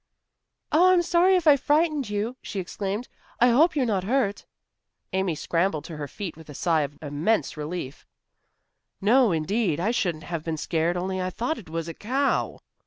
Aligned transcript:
"Oh, 0.71 0.91
I'm 0.91 1.03
sorry 1.03 1.35
if 1.35 1.45
I 1.45 1.55
frightened 1.55 2.09
you," 2.09 2.35
she 2.41 2.59
exclaimed. 2.59 3.07
"I 3.39 3.49
hope 3.49 3.75
you're 3.75 3.85
not 3.85 4.03
hurt." 4.03 4.47
Amy 5.13 5.35
scrambled 5.35 5.83
to 5.83 5.97
her 5.97 6.07
feet 6.07 6.35
with 6.35 6.49
a 6.49 6.55
sigh 6.55 6.81
of 6.81 6.97
immense 7.03 7.55
relief. 7.55 8.07
"No, 8.99 9.31
indeed, 9.31 9.79
and 9.79 9.85
I 9.85 9.91
shouldn't 9.91 10.23
have 10.23 10.43
been 10.43 10.57
scared 10.57 10.97
only 10.97 11.21
I 11.21 11.29
thought 11.29 11.59
it 11.59 11.69
was 11.69 11.87
a 11.87 11.93
cow." 11.93 12.57